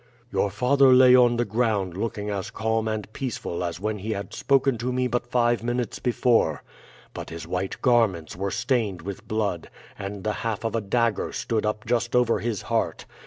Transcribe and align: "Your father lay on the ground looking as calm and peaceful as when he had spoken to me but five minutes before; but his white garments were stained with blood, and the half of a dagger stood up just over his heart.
"Your 0.31 0.49
father 0.49 0.91
lay 0.95 1.15
on 1.15 1.37
the 1.37 1.45
ground 1.45 1.95
looking 1.95 2.31
as 2.31 2.49
calm 2.49 2.87
and 2.87 3.13
peaceful 3.13 3.63
as 3.63 3.79
when 3.79 3.99
he 3.99 4.13
had 4.13 4.33
spoken 4.33 4.79
to 4.79 4.91
me 4.91 5.05
but 5.05 5.27
five 5.27 5.61
minutes 5.63 5.99
before; 5.99 6.63
but 7.13 7.29
his 7.29 7.45
white 7.45 7.79
garments 7.83 8.35
were 8.35 8.49
stained 8.49 9.03
with 9.03 9.27
blood, 9.27 9.69
and 9.99 10.23
the 10.23 10.33
half 10.41 10.63
of 10.63 10.73
a 10.75 10.81
dagger 10.81 11.31
stood 11.31 11.67
up 11.67 11.85
just 11.85 12.15
over 12.15 12.39
his 12.39 12.63
heart. 12.63 13.05